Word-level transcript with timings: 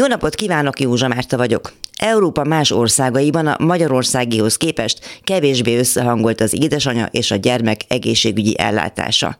Jó 0.00 0.06
napot 0.06 0.34
kívánok, 0.34 0.80
Józsa 0.80 1.08
Márta 1.08 1.36
vagyok. 1.36 1.72
Európa 1.98 2.44
más 2.44 2.70
országaiban 2.70 3.46
a 3.46 3.64
Magyarországihoz 3.64 4.56
képest 4.56 5.20
kevésbé 5.24 5.78
összehangolt 5.78 6.40
az 6.40 6.62
édesanya 6.62 7.08
és 7.10 7.30
a 7.30 7.36
gyermek 7.36 7.80
egészségügyi 7.88 8.58
ellátása. 8.58 9.38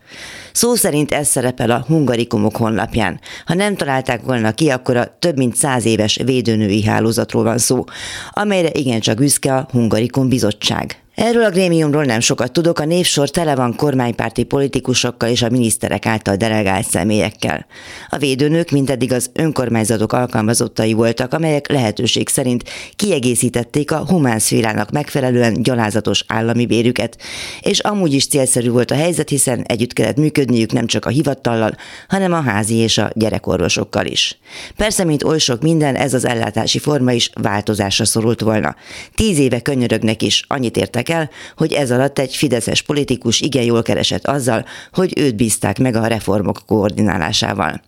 Szó 0.52 0.74
szerint 0.74 1.12
ez 1.12 1.28
szerepel 1.28 1.70
a 1.70 1.84
Hungarikumok 1.86 2.56
honlapján. 2.56 3.20
Ha 3.44 3.54
nem 3.54 3.76
találták 3.76 4.22
volna 4.22 4.52
ki, 4.52 4.70
akkor 4.70 4.96
a 4.96 5.16
több 5.18 5.36
mint 5.36 5.56
száz 5.56 5.84
éves 5.84 6.20
védőnői 6.24 6.84
hálózatról 6.84 7.42
van 7.42 7.58
szó, 7.58 7.84
amelyre 8.30 8.68
igencsak 8.72 9.16
büszke 9.16 9.54
a 9.54 9.68
Hungarikum 9.70 10.28
bizottság. 10.28 11.02
Erről 11.20 11.44
a 11.44 11.50
grémiumról 11.50 12.04
nem 12.04 12.20
sokat 12.20 12.52
tudok, 12.52 12.78
a 12.78 12.84
névsor 12.84 13.30
tele 13.30 13.54
van 13.54 13.76
kormánypárti 13.76 14.42
politikusokkal 14.42 15.28
és 15.28 15.42
a 15.42 15.48
miniszterek 15.48 16.06
által 16.06 16.36
delegált 16.36 16.88
személyekkel. 16.88 17.66
A 18.08 18.16
védőnők 18.16 18.70
mindeddig 18.70 19.12
az 19.12 19.30
önkormányzatok 19.32 20.12
alkalmazottai 20.12 20.92
voltak, 20.92 21.34
amelyek 21.34 21.68
lehetőség 21.68 22.28
szerint 22.28 22.64
kiegészítették 22.96 23.90
a 23.90 24.06
humán 24.06 24.38
szférának 24.38 24.90
megfelelően 24.90 25.62
gyalázatos 25.62 26.24
állami 26.26 26.66
bérüket, 26.66 27.16
és 27.60 27.78
amúgy 27.78 28.12
is 28.12 28.26
célszerű 28.26 28.70
volt 28.70 28.90
a 28.90 28.94
helyzet, 28.94 29.28
hiszen 29.28 29.62
együtt 29.62 29.92
kellett 29.92 30.16
működniük 30.16 30.72
nem 30.72 30.86
csak 30.86 31.04
a 31.04 31.10
hivatallal, 31.10 31.76
hanem 32.08 32.32
a 32.32 32.40
házi 32.40 32.74
és 32.74 32.98
a 32.98 33.10
gyerekorvosokkal 33.14 34.06
is. 34.06 34.38
Persze, 34.76 35.04
mint 35.04 35.24
oly 35.24 35.38
sok 35.38 35.62
minden, 35.62 35.94
ez 35.94 36.14
az 36.14 36.24
ellátási 36.24 36.78
forma 36.78 37.12
is 37.12 37.30
változásra 37.40 38.04
szorult 38.04 38.40
volna. 38.40 38.76
Tíz 39.14 39.38
éve 39.38 39.60
könyörögnek 39.60 40.22
is, 40.22 40.44
annyit 40.48 40.76
értek 40.76 41.08
el, 41.10 41.30
hogy 41.56 41.72
ez 41.72 41.90
alatt 41.90 42.18
egy 42.18 42.34
fideszes 42.36 42.82
politikus 42.82 43.40
igen 43.40 43.62
jól 43.62 43.82
keresett 43.82 44.26
azzal, 44.26 44.64
hogy 44.92 45.12
őt 45.18 45.36
bízták 45.36 45.78
meg 45.78 45.96
a 45.96 46.06
reformok 46.06 46.62
koordinálásával. 46.66 47.80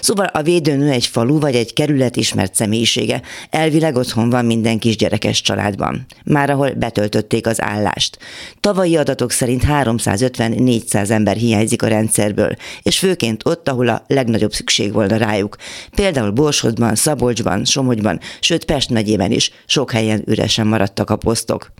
Szóval 0.00 0.26
a 0.26 0.42
védőnő 0.42 0.90
egy 0.90 1.06
falu 1.06 1.40
vagy 1.40 1.54
egy 1.54 1.72
kerület 1.72 2.16
ismert 2.16 2.54
személyisége, 2.54 3.22
elvileg 3.50 3.96
otthon 3.96 4.30
van 4.30 4.44
minden 4.44 4.78
kisgyerekes 4.78 5.40
családban. 5.40 6.06
Már 6.24 6.50
ahol 6.50 6.70
betöltötték 6.70 7.46
az 7.46 7.62
állást. 7.62 8.18
Tavalyi 8.60 8.96
adatok 8.96 9.30
szerint 9.30 9.64
350-400 9.68 11.10
ember 11.10 11.36
hiányzik 11.36 11.82
a 11.82 11.88
rendszerből, 11.88 12.56
és 12.82 12.98
főként 12.98 13.46
ott, 13.46 13.68
ahol 13.68 13.88
a 13.88 14.04
legnagyobb 14.06 14.52
szükség 14.52 14.92
volna 14.92 15.16
rájuk. 15.16 15.56
Például 15.94 16.30
Borsodban, 16.30 16.94
Szabolcsban, 16.94 17.64
Somogyban, 17.64 18.20
sőt 18.40 18.64
Pest 18.64 18.90
megyében 18.90 19.32
is 19.32 19.50
sok 19.66 19.90
helyen 19.90 20.22
üresen 20.26 20.66
maradtak 20.66 21.10
a 21.10 21.16
posztok. 21.16 21.72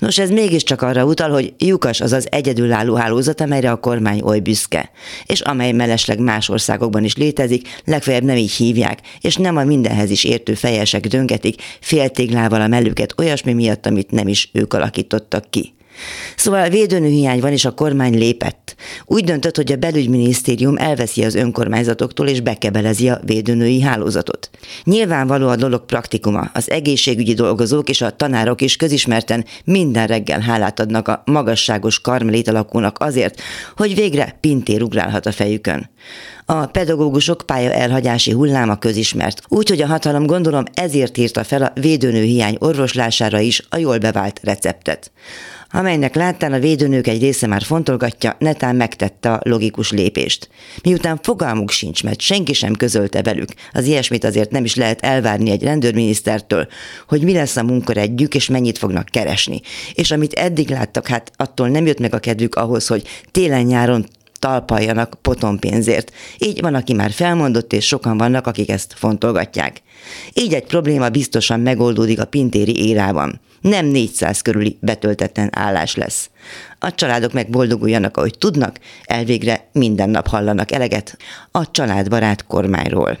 Nos, 0.00 0.18
ez 0.18 0.30
mégiscsak 0.30 0.82
arra 0.82 1.04
utal, 1.04 1.30
hogy 1.30 1.54
lyukas 1.58 2.00
az 2.00 2.12
az 2.12 2.26
egyedülálló 2.30 2.94
hálózat, 2.94 3.40
amelyre 3.40 3.70
a 3.70 3.80
kormány 3.80 4.20
oly 4.20 4.40
büszke, 4.40 4.90
és 5.26 5.40
amely 5.40 5.72
mellesleg 5.72 6.18
más 6.18 6.48
országokban 6.48 7.04
is 7.04 7.16
létezik, 7.16 7.68
legfeljebb 7.84 8.24
nem 8.24 8.36
így 8.36 8.52
hívják, 8.52 8.98
és 9.20 9.36
nem 9.36 9.56
a 9.56 9.64
mindenhez 9.64 10.10
is 10.10 10.24
értő 10.24 10.54
fejesek 10.54 11.06
döngetik 11.06 11.62
féltéglával 11.80 12.60
a 12.60 12.66
mellüket 12.66 13.14
olyasmi 13.18 13.52
miatt, 13.52 13.86
amit 13.86 14.10
nem 14.10 14.28
is 14.28 14.50
ők 14.52 14.74
alakítottak 14.74 15.50
ki. 15.50 15.74
Szóval 16.36 16.68
védőnő 16.68 17.08
hiány 17.08 17.40
van, 17.40 17.52
és 17.52 17.64
a 17.64 17.74
kormány 17.74 18.18
lépett. 18.18 18.74
Úgy 19.04 19.24
döntött, 19.24 19.56
hogy 19.56 19.72
a 19.72 19.76
belügyminisztérium 19.76 20.76
elveszi 20.76 21.24
az 21.24 21.34
önkormányzatoktól, 21.34 22.28
és 22.28 22.40
bekebelezi 22.40 23.08
a 23.08 23.20
védőnői 23.24 23.80
hálózatot. 23.80 24.50
Nyilvánvaló 24.84 25.48
a 25.48 25.56
dolog 25.56 25.86
praktikuma. 25.86 26.50
Az 26.54 26.70
egészségügyi 26.70 27.34
dolgozók 27.34 27.88
és 27.88 28.00
a 28.00 28.10
tanárok 28.10 28.60
is 28.60 28.76
közismerten 28.76 29.44
minden 29.64 30.06
reggel 30.06 30.40
hálát 30.40 30.80
adnak 30.80 31.08
a 31.08 31.22
magasságos 31.24 32.00
karmelét 32.00 32.48
alakúnak 32.48 32.98
azért, 32.98 33.40
hogy 33.76 33.94
végre 33.94 34.36
pintér 34.40 34.82
ugrálhat 34.82 35.26
a 35.26 35.32
fejükön. 35.32 35.90
A 36.46 36.66
pedagógusok 36.66 37.42
pálya 37.46 37.72
elhagyási 37.72 38.32
hulláma 38.32 38.76
közismert, 38.76 39.42
úgyhogy 39.48 39.82
a 39.82 39.86
hatalom 39.86 40.26
gondolom 40.26 40.64
ezért 40.74 41.18
írta 41.18 41.44
fel 41.44 41.62
a 41.62 41.72
védőnő 41.80 42.22
hiány 42.22 42.56
orvoslására 42.58 43.40
is 43.40 43.62
a 43.68 43.76
jól 43.76 43.98
bevált 43.98 44.40
receptet 44.42 45.10
amelynek 45.72 46.14
láttán 46.14 46.52
a 46.52 46.58
védőnők 46.58 47.06
egy 47.06 47.20
része 47.20 47.46
már 47.46 47.62
fontolgatja, 47.62 48.36
netán 48.38 48.76
megtette 48.76 49.32
a 49.32 49.40
logikus 49.42 49.90
lépést. 49.90 50.48
Miután 50.82 51.20
fogalmuk 51.22 51.70
sincs, 51.70 52.02
mert 52.02 52.20
senki 52.20 52.52
sem 52.52 52.74
közölte 52.74 53.22
velük, 53.22 53.48
az 53.72 53.84
ilyesmit 53.84 54.24
azért 54.24 54.50
nem 54.50 54.64
is 54.64 54.74
lehet 54.74 55.00
elvárni 55.00 55.50
egy 55.50 55.62
rendőrminisztertől, 55.62 56.68
hogy 57.08 57.22
mi 57.22 57.32
lesz 57.32 57.56
a 57.56 57.62
munkahelyük 57.62 58.34
és 58.34 58.48
mennyit 58.48 58.78
fognak 58.78 59.06
keresni. 59.06 59.60
És 59.94 60.10
amit 60.10 60.32
eddig 60.32 60.68
láttak, 60.68 61.06
hát 61.06 61.30
attól 61.36 61.68
nem 61.68 61.86
jött 61.86 62.00
meg 62.00 62.14
a 62.14 62.18
kedvük 62.18 62.54
ahhoz, 62.54 62.86
hogy 62.86 63.06
télen-nyáron 63.30 64.06
talpaljanak 64.38 65.14
potonpénzért. 65.22 66.12
Így 66.38 66.60
van, 66.60 66.74
aki 66.74 66.92
már 66.92 67.10
felmondott, 67.10 67.72
és 67.72 67.86
sokan 67.86 68.18
vannak, 68.18 68.46
akik 68.46 68.70
ezt 68.70 68.94
fontolgatják. 68.96 69.82
Így 70.32 70.54
egy 70.54 70.64
probléma 70.64 71.08
biztosan 71.08 71.60
megoldódik 71.60 72.20
a 72.20 72.24
pintéri 72.24 72.88
érában. 72.88 73.40
Nem 73.62 73.86
400 73.86 74.40
körüli 74.42 74.78
betöltetlen 74.80 75.48
állás 75.52 75.94
lesz. 75.94 76.30
A 76.78 76.94
családok 76.94 77.32
meg 77.32 77.50
boldoguljanak, 77.50 78.16
ahogy 78.16 78.38
tudnak, 78.38 78.78
elvégre 79.04 79.68
minden 79.72 80.10
nap 80.10 80.26
hallanak 80.26 80.72
eleget 80.72 81.18
a 81.50 81.70
családbarát 81.70 82.46
kormányról. 82.46 83.18